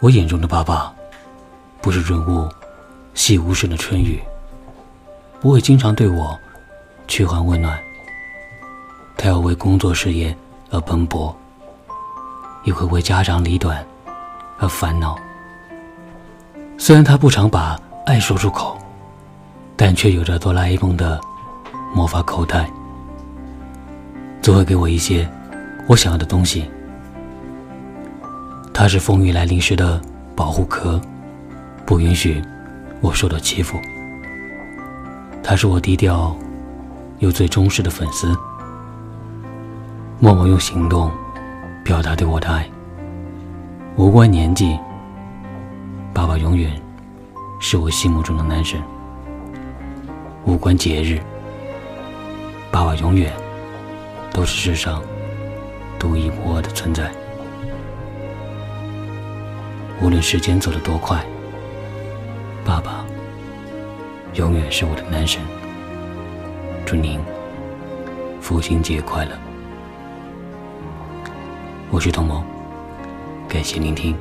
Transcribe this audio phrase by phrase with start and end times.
[0.00, 0.90] 我眼中的爸爸，
[1.82, 2.48] 不是润物
[3.12, 4.18] 细无声的春雨，
[5.40, 6.38] 不会经常对我
[7.06, 7.78] 嘘寒问暖。
[9.14, 10.34] 他要为工作事业
[10.70, 11.36] 而奔波，
[12.64, 13.86] 也会为家长里短
[14.58, 15.18] 而烦恼。
[16.78, 18.78] 虽然他不常把爱说出口，
[19.76, 21.20] 但却有着哆啦 A 梦的
[21.94, 22.70] 魔法口袋，
[24.40, 25.30] 总会给我一些
[25.86, 26.70] 我想要的东西。
[28.80, 30.00] 他是风雨来临时的
[30.34, 30.98] 保护壳，
[31.84, 32.42] 不允许
[33.02, 33.78] 我受到欺负。
[35.42, 36.34] 他是我低调
[37.18, 38.34] 又最忠实的粉丝，
[40.18, 41.10] 默默用行动
[41.84, 42.66] 表达对我的爱。
[43.96, 44.78] 无关年纪，
[46.14, 46.72] 爸爸永远
[47.60, 48.80] 是我心目中的男神。
[50.46, 51.20] 无关节日，
[52.70, 53.30] 爸爸永远
[54.32, 55.02] 都是世上
[55.98, 57.12] 独一无二的存在。
[60.02, 61.22] 无论时间走得多快，
[62.64, 63.04] 爸爸
[64.32, 65.42] 永远是我的男神。
[66.86, 67.20] 祝您
[68.40, 69.32] 父亲节快乐！
[71.90, 72.42] 我是童萌，
[73.46, 74.16] 感谢聆听。